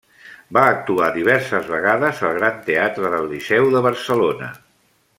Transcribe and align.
Va 0.57 0.61
actuar 0.69 1.09
diverses 1.17 1.69
vegades 1.75 2.23
al 2.29 2.33
Gran 2.39 2.57
Teatre 2.71 3.15
del 3.17 3.31
Liceu 3.37 3.71
de 3.77 3.87
Barcelona. 3.91 4.53